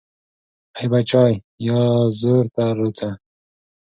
ای 0.77 0.85
بچای، 0.91 1.33
یازور 1.67 2.45
ته 2.55 2.63
روڅه 2.77 3.09